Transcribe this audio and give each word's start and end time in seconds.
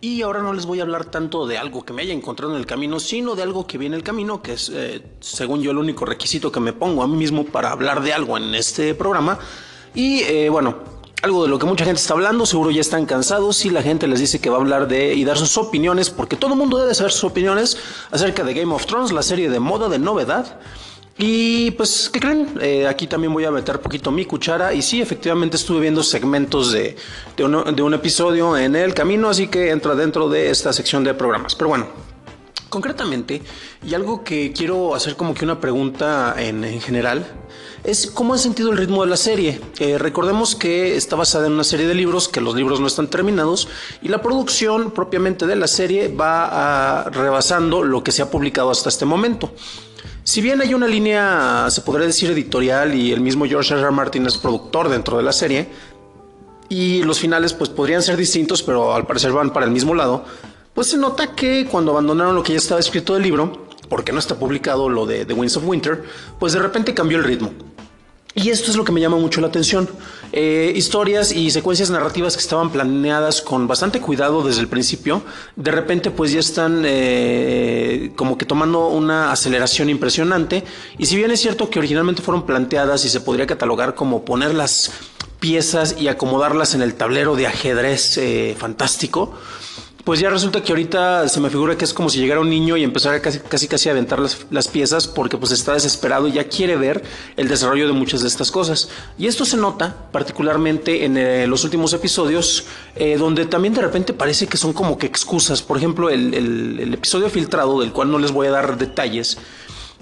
Y 0.00 0.22
ahora 0.22 0.42
no 0.42 0.52
les 0.52 0.64
voy 0.64 0.78
a 0.78 0.84
hablar 0.84 1.06
tanto 1.06 1.46
de 1.46 1.58
algo 1.58 1.84
que 1.84 1.92
me 1.92 2.02
haya 2.02 2.12
encontrado 2.12 2.52
en 2.52 2.60
el 2.60 2.66
camino, 2.66 3.00
sino 3.00 3.34
de 3.34 3.42
algo 3.42 3.66
que 3.66 3.78
viene 3.78 3.96
en 3.96 4.00
el 4.00 4.04
camino, 4.04 4.40
que 4.40 4.52
es, 4.52 4.70
eh, 4.72 5.02
según 5.18 5.60
yo, 5.60 5.72
el 5.72 5.78
único 5.78 6.04
requisito 6.04 6.52
que 6.52 6.60
me 6.60 6.72
pongo 6.72 7.02
a 7.02 7.08
mí 7.08 7.16
mismo 7.16 7.44
para 7.44 7.72
hablar 7.72 8.00
de 8.00 8.12
algo 8.12 8.36
en 8.36 8.54
este 8.54 8.94
programa. 8.94 9.40
Y 9.96 10.20
eh, 10.20 10.50
bueno, 10.50 10.76
algo 11.22 11.42
de 11.42 11.48
lo 11.48 11.58
que 11.58 11.66
mucha 11.66 11.84
gente 11.84 12.00
está 12.00 12.14
hablando, 12.14 12.46
seguro 12.46 12.70
ya 12.70 12.80
están 12.80 13.06
cansados 13.06 13.64
y 13.64 13.70
la 13.70 13.82
gente 13.82 14.06
les 14.06 14.20
dice 14.20 14.40
que 14.40 14.50
va 14.50 14.58
a 14.58 14.60
hablar 14.60 14.86
de 14.86 15.14
y 15.14 15.24
dar 15.24 15.36
sus 15.36 15.58
opiniones, 15.58 16.10
porque 16.10 16.36
todo 16.36 16.52
el 16.52 16.58
mundo 16.58 16.78
debe 16.78 16.94
saber 16.94 17.10
sus 17.10 17.24
opiniones 17.24 17.76
acerca 18.12 18.44
de 18.44 18.54
Game 18.54 18.72
of 18.72 18.86
Thrones, 18.86 19.10
la 19.10 19.22
serie 19.22 19.50
de 19.50 19.58
moda 19.58 19.88
de 19.88 19.98
novedad. 19.98 20.60
Y 21.20 21.72
pues, 21.72 22.08
¿qué 22.12 22.20
creen? 22.20 22.48
Eh, 22.60 22.86
aquí 22.86 23.08
también 23.08 23.32
voy 23.32 23.44
a 23.44 23.50
meter 23.50 23.80
poquito 23.80 24.12
mi 24.12 24.24
cuchara. 24.24 24.72
Y 24.72 24.82
sí, 24.82 25.02
efectivamente 25.02 25.56
estuve 25.56 25.80
viendo 25.80 26.04
segmentos 26.04 26.70
de, 26.70 26.94
de, 27.36 27.82
un 27.82 27.94
episodio 27.94 28.56
en 28.56 28.76
el 28.76 28.94
camino, 28.94 29.28
así 29.28 29.48
que 29.48 29.70
entra 29.70 29.96
dentro 29.96 30.28
de 30.28 30.50
esta 30.50 30.72
sección 30.72 31.02
de 31.02 31.14
programas. 31.14 31.56
Pero 31.56 31.70
bueno, 31.70 31.88
concretamente, 32.68 33.42
y 33.86 33.94
algo 33.94 34.24
que 34.24 34.52
quiero 34.52 34.94
hacer 34.94 35.16
como 35.16 35.34
que 35.34 35.44
una 35.44 35.60
pregunta 35.60 36.34
en, 36.38 36.64
en 36.64 36.80
general, 36.80 37.26
es 37.84 38.08
cómo 38.08 38.34
han 38.34 38.38
sentido 38.38 38.70
el 38.70 38.76
ritmo 38.76 39.02
de 39.04 39.10
la 39.10 39.16
serie. 39.16 39.60
Eh, 39.78 39.98
recordemos 39.98 40.54
que 40.54 40.96
está 40.96 41.16
basada 41.16 41.46
en 41.46 41.52
una 41.52 41.64
serie 41.64 41.86
de 41.86 41.94
libros, 41.94 42.28
que 42.28 42.40
los 42.40 42.54
libros 42.54 42.80
no 42.80 42.86
están 42.86 43.08
terminados, 43.08 43.68
y 44.02 44.08
la 44.08 44.20
producción 44.20 44.90
propiamente 44.90 45.46
de 45.46 45.56
la 45.56 45.66
serie 45.66 46.08
va 46.08 47.04
rebasando 47.10 47.82
lo 47.82 48.02
que 48.02 48.12
se 48.12 48.22
ha 48.22 48.30
publicado 48.30 48.70
hasta 48.70 48.88
este 48.88 49.04
momento. 49.04 49.52
Si 50.24 50.42
bien 50.42 50.60
hay 50.60 50.74
una 50.74 50.86
línea, 50.86 51.68
se 51.70 51.80
podría 51.80 52.06
decir 52.06 52.30
editorial, 52.30 52.94
y 52.94 53.12
el 53.12 53.20
mismo 53.20 53.46
George 53.46 53.72
R. 53.72 53.82
R. 53.82 53.90
Martin 53.92 54.26
es 54.26 54.36
productor 54.36 54.90
dentro 54.90 55.16
de 55.16 55.22
la 55.22 55.32
serie, 55.32 55.68
y 56.68 57.02
los 57.04 57.18
finales 57.18 57.54
pues 57.54 57.70
podrían 57.70 58.02
ser 58.02 58.18
distintos, 58.18 58.62
pero 58.62 58.94
al 58.94 59.06
parecer 59.06 59.32
van 59.32 59.54
para 59.54 59.64
el 59.64 59.72
mismo 59.72 59.94
lado, 59.94 60.26
pues 60.78 60.90
se 60.90 60.96
nota 60.96 61.34
que 61.34 61.66
cuando 61.66 61.90
abandonaron 61.90 62.36
lo 62.36 62.44
que 62.44 62.52
ya 62.52 62.58
estaba 62.58 62.78
escrito 62.78 63.14
del 63.14 63.24
libro, 63.24 63.66
porque 63.88 64.12
no 64.12 64.20
está 64.20 64.36
publicado 64.38 64.88
lo 64.88 65.06
de 65.06 65.24
The 65.24 65.34
Winds 65.34 65.56
of 65.56 65.64
Winter, 65.66 66.04
pues 66.38 66.52
de 66.52 66.60
repente 66.60 66.94
cambió 66.94 67.18
el 67.18 67.24
ritmo. 67.24 67.50
Y 68.32 68.50
esto 68.50 68.70
es 68.70 68.76
lo 68.76 68.84
que 68.84 68.92
me 68.92 69.00
llama 69.00 69.16
mucho 69.16 69.40
la 69.40 69.48
atención. 69.48 69.88
Eh, 70.30 70.72
historias 70.76 71.32
y 71.32 71.50
secuencias 71.50 71.90
narrativas 71.90 72.36
que 72.36 72.42
estaban 72.42 72.70
planeadas 72.70 73.42
con 73.42 73.66
bastante 73.66 74.00
cuidado 74.00 74.44
desde 74.44 74.60
el 74.60 74.68
principio, 74.68 75.22
de 75.56 75.72
repente 75.72 76.12
pues 76.12 76.30
ya 76.30 76.38
están 76.38 76.84
eh, 76.86 78.12
como 78.14 78.38
que 78.38 78.46
tomando 78.46 78.86
una 78.86 79.32
aceleración 79.32 79.90
impresionante. 79.90 80.62
Y 80.96 81.06
si 81.06 81.16
bien 81.16 81.32
es 81.32 81.40
cierto 81.40 81.70
que 81.70 81.80
originalmente 81.80 82.22
fueron 82.22 82.46
planteadas 82.46 83.04
y 83.04 83.08
se 83.08 83.18
podría 83.18 83.48
catalogar 83.48 83.96
como 83.96 84.24
poner 84.24 84.54
las 84.54 84.92
piezas 85.40 85.96
y 85.98 86.06
acomodarlas 86.06 86.76
en 86.76 86.82
el 86.82 86.94
tablero 86.94 87.34
de 87.34 87.48
ajedrez 87.48 88.16
eh, 88.18 88.54
fantástico, 88.56 89.34
pues 90.08 90.20
ya 90.20 90.30
resulta 90.30 90.62
que 90.62 90.72
ahorita 90.72 91.28
se 91.28 91.38
me 91.38 91.50
figura 91.50 91.76
que 91.76 91.84
es 91.84 91.92
como 91.92 92.08
si 92.08 92.18
llegara 92.18 92.40
un 92.40 92.48
niño 92.48 92.78
y 92.78 92.82
empezara 92.82 93.20
casi 93.20 93.40
casi, 93.40 93.68
casi 93.68 93.90
a 93.90 93.92
aventar 93.92 94.18
las, 94.18 94.68
piezas 94.68 95.06
porque 95.06 95.36
pues 95.36 95.52
está 95.52 95.74
desesperado 95.74 96.28
y 96.28 96.32
ya 96.32 96.44
quiere 96.44 96.76
ver 96.76 97.04
el 97.36 97.46
desarrollo 97.46 97.86
de 97.86 97.92
muchas 97.92 98.22
de 98.22 98.28
estas 98.28 98.50
cosas. 98.50 98.88
Y 99.18 99.26
esto 99.26 99.44
se 99.44 99.58
nota 99.58 100.08
particularmente 100.10 101.04
en 101.04 101.18
eh, 101.18 101.46
los 101.46 101.62
últimos 101.62 101.92
episodios 101.92 102.64
eh, 102.96 103.18
donde 103.18 103.44
también 103.44 103.74
de 103.74 103.82
repente 103.82 104.14
parece 104.14 104.46
que 104.46 104.56
son 104.56 104.72
como 104.72 104.96
que 104.96 105.06
excusas. 105.06 105.60
Por 105.60 105.76
ejemplo, 105.76 106.08
el, 106.08 106.94
episodio 106.94 107.28
filtrado 107.28 107.78
del 107.78 107.92
cual 107.92 108.10
no 108.10 108.18
les 108.18 108.32
voy 108.32 108.46
a 108.46 108.50
dar 108.52 108.78
detalles 108.78 109.36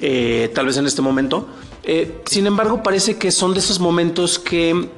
eh, 0.00 0.48
tal 0.54 0.66
vez 0.66 0.76
en 0.76 0.86
este 0.86 1.02
momento. 1.02 1.48
sin 2.24 2.46
embargo, 2.46 2.84
parece 2.84 3.18
que 3.18 3.32
son 3.32 3.52
de 3.52 3.58
esos 3.58 3.80
momentos 3.80 4.38
que 4.38 4.90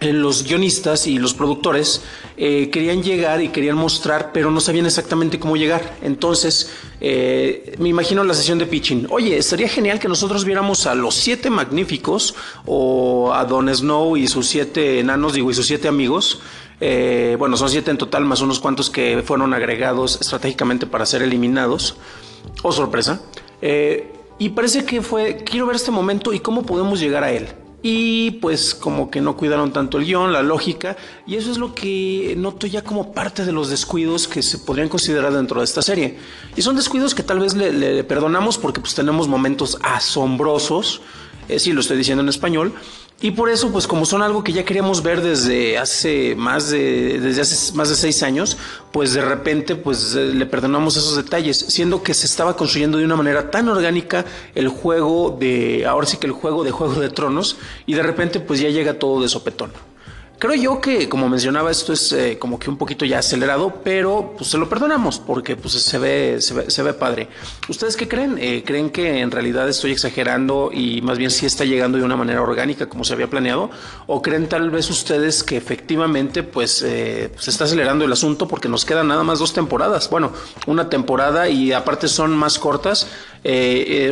los 0.00 0.44
guionistas 0.44 1.06
y 1.06 1.18
los 1.18 1.34
productores 1.34 2.02
eh, 2.36 2.70
querían 2.70 3.02
llegar 3.02 3.42
y 3.42 3.48
querían 3.48 3.76
mostrar, 3.76 4.30
pero 4.32 4.50
no 4.50 4.60
sabían 4.60 4.86
exactamente 4.86 5.40
cómo 5.40 5.56
llegar. 5.56 5.96
Entonces, 6.02 6.70
eh, 7.00 7.74
me 7.78 7.88
imagino 7.88 8.22
la 8.22 8.34
sesión 8.34 8.58
de 8.58 8.66
pitching. 8.66 9.08
Oye, 9.10 9.36
estaría 9.36 9.68
genial 9.68 9.98
que 9.98 10.08
nosotros 10.08 10.44
viéramos 10.44 10.86
a 10.86 10.94
los 10.94 11.14
siete 11.14 11.50
magníficos 11.50 12.36
o 12.64 13.32
a 13.34 13.44
Don 13.44 13.74
Snow 13.74 14.16
y 14.16 14.28
sus 14.28 14.46
siete 14.46 15.00
enanos, 15.00 15.34
digo, 15.34 15.50
y 15.50 15.54
sus 15.54 15.66
siete 15.66 15.88
amigos. 15.88 16.40
bueno, 16.80 17.56
son 17.56 17.68
siete 17.68 17.90
en 17.90 17.98
total, 17.98 18.24
más 18.24 18.40
unos 18.40 18.60
cuantos 18.60 18.90
que 18.90 19.22
fueron 19.26 19.52
agregados 19.52 20.20
estratégicamente 20.20 20.86
para 20.86 21.06
ser 21.06 21.22
eliminados. 21.22 21.96
Oh, 22.62 22.70
sorpresa. 22.70 23.20
y 24.38 24.48
parece 24.50 24.84
que 24.84 25.02
fue, 25.02 25.42
quiero 25.44 25.66
ver 25.66 25.74
este 25.74 25.90
momento 25.90 26.32
y 26.32 26.38
cómo 26.38 26.62
podemos 26.62 27.00
llegar 27.00 27.24
a 27.24 27.32
él 27.32 27.48
y 27.82 28.32
pues 28.32 28.74
como 28.74 29.10
que 29.10 29.20
no 29.20 29.36
cuidaron 29.36 29.72
tanto 29.72 29.98
el 29.98 30.04
guion, 30.04 30.32
la 30.32 30.42
lógica, 30.42 30.96
y 31.26 31.36
eso 31.36 31.52
es 31.52 31.58
lo 31.58 31.74
que 31.74 32.34
noto 32.36 32.66
ya 32.66 32.82
como 32.82 33.12
parte 33.12 33.44
de 33.44 33.52
los 33.52 33.70
descuidos 33.70 34.26
que 34.26 34.42
se 34.42 34.58
podrían 34.58 34.88
considerar 34.88 35.32
dentro 35.32 35.60
de 35.60 35.64
esta 35.64 35.82
serie. 35.82 36.18
Y 36.56 36.62
son 36.62 36.74
descuidos 36.74 37.14
que 37.14 37.22
tal 37.22 37.38
vez 37.38 37.54
le, 37.54 38.02
perdonamos 38.04 38.58
porque 38.58 38.80
pues 38.80 38.94
tenemos 38.94 39.28
momentos 39.28 39.78
asombrosos, 39.82 41.02
eh, 41.48 41.58
sí 41.58 41.72
lo 41.72 41.80
estoy 41.80 41.96
diciendo 41.96 42.22
en 42.22 42.28
español, 42.28 42.74
y 43.20 43.32
por 43.32 43.50
eso, 43.50 43.72
pues 43.72 43.88
como 43.88 44.06
son 44.06 44.22
algo 44.22 44.44
que 44.44 44.52
ya 44.52 44.64
queríamos 44.64 45.02
ver 45.02 45.20
desde 45.20 45.76
hace 45.76 46.36
más 46.36 46.70
de, 46.70 47.18
desde 47.18 47.40
hace 47.40 47.72
más 47.74 47.88
de 47.88 47.96
seis 47.96 48.22
años, 48.22 48.56
pues 48.92 49.12
de 49.12 49.22
repente 49.22 49.74
pues 49.74 50.14
eh, 50.14 50.32
le 50.32 50.46
perdonamos 50.46 50.96
esos 50.96 51.16
detalles, 51.16 51.58
siendo 51.58 52.04
que 52.04 52.14
se 52.14 52.26
estaba 52.26 52.56
construyendo 52.56 52.98
de 52.98 53.04
una 53.04 53.16
manera 53.16 53.50
tan 53.50 53.68
orgánica 53.68 54.24
el 54.54 54.68
juego 54.68 55.36
de, 55.38 55.84
ahora 55.84 56.06
sí 56.06 56.16
que 56.18 56.28
el 56.28 56.32
juego 56.32 56.62
de 56.62 56.70
Juego 56.70 57.00
de 57.00 57.08
Tronos, 57.08 57.56
y 57.86 57.94
de 57.94 58.04
repente 58.04 58.38
pues 58.38 58.60
ya 58.60 58.68
llega 58.68 59.00
todo 59.00 59.20
de 59.20 59.28
sopetón. 59.28 59.72
Creo 60.38 60.54
yo 60.54 60.80
que, 60.80 61.08
como 61.08 61.28
mencionaba, 61.28 61.68
esto 61.68 61.92
es 61.92 62.12
eh, 62.12 62.38
como 62.38 62.60
que 62.60 62.70
un 62.70 62.76
poquito 62.76 63.04
ya 63.04 63.18
acelerado, 63.18 63.80
pero 63.82 64.34
pues 64.38 64.48
se 64.48 64.56
lo 64.56 64.68
perdonamos 64.68 65.18
porque 65.18 65.56
pues 65.56 65.74
se 65.74 65.98
ve, 65.98 66.38
se 66.40 66.82
ve, 66.84 66.94
padre. 66.94 67.28
¿Ustedes 67.68 67.96
qué 67.96 68.06
creen? 68.06 68.36
Eh, 68.38 68.62
¿Creen 68.64 68.90
que 68.90 69.18
en 69.18 69.32
realidad 69.32 69.68
estoy 69.68 69.90
exagerando 69.90 70.70
y 70.72 71.02
más 71.02 71.18
bien 71.18 71.32
sí 71.32 71.44
está 71.44 71.64
llegando 71.64 71.98
de 71.98 72.04
una 72.04 72.14
manera 72.14 72.40
orgánica 72.40 72.88
como 72.88 73.02
se 73.02 73.14
había 73.14 73.28
planeado? 73.28 73.68
¿O 74.06 74.22
creen 74.22 74.48
tal 74.48 74.70
vez 74.70 74.88
ustedes 74.90 75.42
que 75.42 75.56
efectivamente 75.56 76.44
pues 76.44 76.82
eh, 76.82 77.32
se 77.36 77.50
está 77.50 77.64
acelerando 77.64 78.04
el 78.04 78.12
asunto 78.12 78.46
porque 78.46 78.68
nos 78.68 78.84
quedan 78.84 79.08
nada 79.08 79.24
más 79.24 79.40
dos 79.40 79.52
temporadas? 79.52 80.08
Bueno, 80.08 80.32
una 80.68 80.88
temporada 80.88 81.48
y 81.48 81.72
aparte 81.72 82.06
son 82.06 82.36
más 82.36 82.60
cortas, 82.60 83.08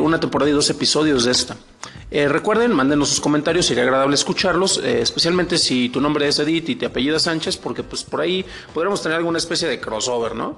una 0.00 0.18
temporada 0.18 0.50
y 0.50 0.54
dos 0.54 0.70
episodios 0.70 1.24
de 1.24 1.30
esta. 1.30 1.56
Eh, 2.10 2.28
recuerden, 2.28 2.72
mándenos 2.72 3.08
sus 3.08 3.20
comentarios, 3.20 3.66
sería 3.66 3.82
agradable 3.82 4.14
escucharlos, 4.14 4.78
eh, 4.78 5.00
especialmente 5.00 5.58
si 5.58 5.88
tu 5.88 6.00
nombre 6.00 6.28
es 6.28 6.38
Edith 6.38 6.68
y 6.68 6.76
te 6.76 6.86
apellida 6.86 7.18
Sánchez, 7.18 7.56
porque 7.56 7.82
pues 7.82 8.04
por 8.04 8.20
ahí 8.20 8.44
podríamos 8.72 9.02
tener 9.02 9.18
alguna 9.18 9.38
especie 9.38 9.66
de 9.66 9.80
crossover, 9.80 10.36
¿no? 10.36 10.56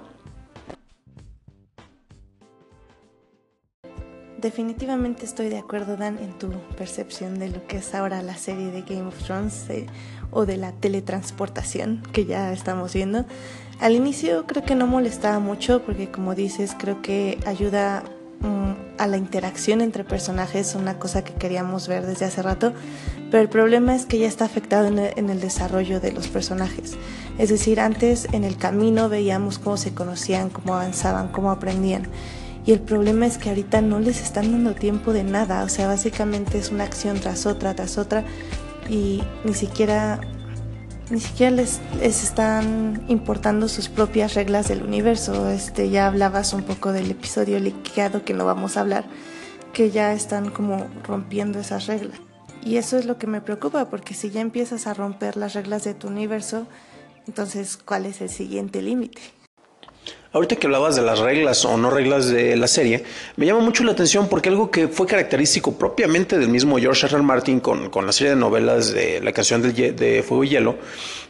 Definitivamente 4.37 5.25
estoy 5.25 5.49
de 5.49 5.59
acuerdo, 5.59 5.97
Dan, 5.97 6.19
en 6.19 6.39
tu 6.39 6.51
percepción 6.77 7.39
de 7.41 7.49
lo 7.49 7.67
que 7.67 7.79
es 7.79 7.95
ahora 7.95 8.23
la 8.23 8.37
serie 8.37 8.71
de 8.71 8.83
Game 8.83 9.09
of 9.09 9.19
Thrones 9.25 9.69
eh, 9.71 9.87
o 10.31 10.47
de 10.47 10.59
la 10.59 10.73
teletransportación 10.73 12.03
que 12.13 12.25
ya 12.27 12.53
estamos 12.53 12.93
viendo. 12.93 13.25
Al 13.81 13.95
inicio 13.95 14.47
creo 14.47 14.65
que 14.65 14.75
no 14.75 14.87
molestaba 14.87 15.41
mucho 15.41 15.83
porque 15.83 16.11
como 16.11 16.35
dices, 16.35 16.77
creo 16.79 17.03
que 17.03 17.39
ayuda 17.47 18.05
a 18.99 19.07
la 19.07 19.17
interacción 19.17 19.81
entre 19.81 20.05
personajes, 20.05 20.75
una 20.75 20.99
cosa 20.99 21.23
que 21.23 21.33
queríamos 21.33 21.89
ver 21.89 22.07
desde 22.07 22.27
hace 22.27 22.43
rato, 22.43 22.73
pero 23.31 23.43
el 23.43 23.49
problema 23.49 23.95
es 23.95 24.07
que 24.07 24.19
ya 24.19 24.27
está 24.27 24.45
afectado 24.45 24.87
en 24.89 25.31
el, 25.31 25.41
desarrollo 25.41 26.01
de 26.01 26.13
los 26.13 26.29
personajes. 26.29 26.97
Es 27.39 27.51
decir, 27.51 27.81
antes 27.81 28.27
en 28.33 28.45
el 28.45 28.57
camino 28.57 29.09
veíamos 29.09 29.59
cómo 29.59 29.77
se 29.77 29.95
conocían, 29.95 30.51
cómo 30.51 30.75
avanzaban, 30.75 31.29
cómo 31.29 31.51
aprendían. 31.51 32.09
Y 32.67 32.73
el 32.73 32.81
problema 32.81 33.27
es 33.27 33.39
que 33.39 33.49
ahorita 33.49 33.81
no 33.81 34.01
les 34.01 34.21
están 34.21 34.53
dando 34.53 34.75
tiempo 34.75 35.13
de 35.13 35.25
nada, 35.25 35.63
o 35.63 35.69
sea, 35.69 35.87
básicamente 35.87 36.59
es 36.59 36.71
una 36.71 36.85
acción 36.85 37.19
tras 37.21 37.47
otra, 37.47 37.75
tras 37.75 37.97
otra, 37.97 38.25
y 38.89 39.23
ni 39.45 39.55
siquiera 39.55 40.21
ni 41.11 41.21
siquiera 41.21 41.57
les, 41.57 41.81
están 42.03 43.05
importando 43.09 43.69
sus 43.69 43.89
propias 43.89 44.35
reglas 44.35 44.69
del 44.69 44.82
universo. 44.82 45.49
Este, 45.49 45.91
ya 45.91 46.06
hablabas 46.06 46.53
un 46.53 46.62
poco 46.62 46.93
del 46.93 47.11
episodio 47.11 47.59
liqueado 47.59 48.25
que 48.25 48.35
no 48.35 48.44
vamos 48.44 48.77
a 48.77 48.81
hablar, 48.81 49.05
que 49.73 49.91
ya 49.91 50.12
están 50.12 50.50
como 50.50 50.87
rompiendo 51.05 51.59
esas 51.59 51.87
reglas. 51.87 52.19
Y 52.62 52.77
eso 52.77 52.99
es 52.99 53.06
lo 53.06 53.19
que 53.19 53.27
me 53.27 53.41
preocupa, 53.41 53.88
porque 53.88 54.15
si 54.15 54.31
ya 54.31 54.41
empiezas 54.41 54.87
a 54.87 54.94
romper 54.94 55.37
las 55.37 55.55
reglas 55.55 55.85
de 55.85 55.94
tu 55.94 56.09
universo, 56.09 56.67
entonces, 57.27 57.77
¿cuál 57.77 58.06
es 58.06 58.21
el 58.21 58.31
siguiente 58.31 58.82
límite? 58.82 59.21
Ahorita 60.31 60.57
que 60.57 60.67
hablabas 60.67 60.95
de 60.95 61.01
las 61.01 61.21
reglas 61.21 61.65
o 61.65 61.79
no 61.79 61.89
reglas 61.89 62.29
de 62.29 62.55
la 62.55 62.69
serie, 62.69 63.03
me 63.37 63.47
llama 63.47 63.61
mucho 63.61 63.83
la 63.83 63.93
atención 63.93 64.29
porque 64.29 64.51
algo 64.51 64.71
que 64.71 64.87
fue 64.87 65.07
característico 65.07 65.73
propiamente 65.73 66.39
del 66.39 66.51
mismo 66.51 66.77
George 66.77 67.07
R. 67.07 67.23
Martin 67.23 67.61
con, 67.61 67.89
con 67.89 68.05
la 68.05 68.13
serie 68.13 68.35
de 68.35 68.37
novelas 68.37 68.93
de 68.93 69.23
la 69.23 69.33
canción 69.33 69.63
de, 69.63 69.93
de 69.93 70.23
Fuego 70.23 70.45
y 70.45 70.51
Hielo 70.51 70.77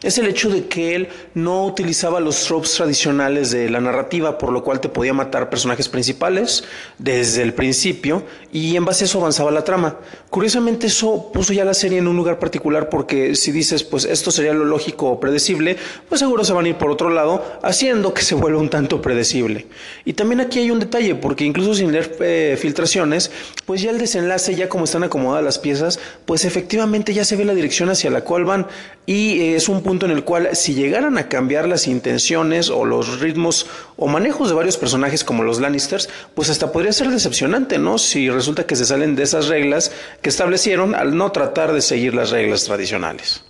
es 0.02 0.18
el 0.18 0.26
hecho 0.26 0.48
de 0.48 0.66
que 0.66 0.94
él 0.94 1.08
no 1.34 1.64
utilizaba 1.64 2.20
los 2.20 2.44
tropes 2.44 2.74
tradicionales 2.74 3.50
de 3.50 3.68
la 3.68 3.80
narrativa, 3.80 4.38
por 4.38 4.52
lo 4.52 4.62
cual 4.62 4.80
te 4.80 4.88
podía 4.88 5.12
matar 5.12 5.50
personajes 5.50 5.88
principales 5.88 6.64
desde 6.98 7.42
el 7.42 7.54
principio 7.54 8.22
y 8.52 8.76
en 8.76 8.84
base 8.84 9.04
a 9.04 9.06
eso 9.06 9.18
avanzaba 9.18 9.50
la 9.50 9.64
trama. 9.64 9.96
Curiosamente 10.30 10.86
eso 10.86 11.30
puso 11.32 11.52
ya 11.52 11.64
la 11.64 11.74
serie 11.74 11.98
en 11.98 12.06
un 12.06 12.16
lugar 12.16 12.38
particular 12.38 12.88
porque 12.88 13.34
si 13.34 13.50
dices 13.50 13.82
pues 13.82 14.04
esto 14.04 14.30
sería 14.30 14.54
lo 14.54 14.64
lógico 14.64 15.08
o 15.08 15.20
predecible, 15.20 15.76
pues 16.08 16.20
seguro 16.20 16.44
se 16.44 16.52
van 16.52 16.66
a 16.66 16.68
ir 16.68 16.76
por 16.76 16.90
otro 16.90 17.10
lado, 17.10 17.44
haciendo 17.62 18.14
que 18.14 18.22
se 18.22 18.34
vuelva 18.34 18.60
un 18.60 18.70
predecible. 19.00 19.66
Y 20.04 20.14
también 20.14 20.40
aquí 20.40 20.58
hay 20.58 20.70
un 20.70 20.80
detalle, 20.80 21.14
porque 21.14 21.44
incluso 21.44 21.74
sin 21.74 21.92
leer 21.92 22.16
eh, 22.20 22.56
filtraciones, 22.60 23.30
pues 23.66 23.82
ya 23.82 23.90
el 23.90 23.98
desenlace, 23.98 24.54
ya 24.54 24.68
como 24.68 24.84
están 24.84 25.04
acomodadas 25.04 25.44
las 25.44 25.58
piezas, 25.58 26.00
pues 26.26 26.44
efectivamente 26.44 27.14
ya 27.14 27.24
se 27.24 27.36
ve 27.36 27.44
la 27.44 27.54
dirección 27.54 27.90
hacia 27.90 28.10
la 28.10 28.22
cual 28.22 28.44
van. 28.44 28.66
Y 29.06 29.40
eh, 29.40 29.56
es 29.56 29.68
un 29.68 29.82
punto 29.82 30.06
en 30.06 30.12
el 30.12 30.24
cual 30.24 30.50
si 30.54 30.74
llegaran 30.74 31.18
a 31.18 31.28
cambiar 31.28 31.68
las 31.68 31.86
intenciones 31.86 32.70
o 32.70 32.84
los 32.84 33.20
ritmos 33.20 33.66
o 33.96 34.06
manejos 34.06 34.48
de 34.48 34.54
varios 34.54 34.76
personajes 34.76 35.24
como 35.24 35.42
los 35.42 35.60
Lannisters, 35.60 36.08
pues 36.34 36.50
hasta 36.50 36.72
podría 36.72 36.92
ser 36.92 37.10
decepcionante, 37.10 37.78
¿no? 37.78 37.98
Si 37.98 38.30
resulta 38.30 38.66
que 38.66 38.76
se 38.76 38.86
salen 38.86 39.16
de 39.16 39.22
esas 39.22 39.48
reglas 39.48 39.92
que 40.22 40.28
establecieron 40.28 40.94
al 40.94 41.16
no 41.16 41.32
tratar 41.32 41.72
de 41.72 41.82
seguir 41.82 42.14
las 42.14 42.30
reglas 42.30 42.64
tradicionales. 42.64 43.42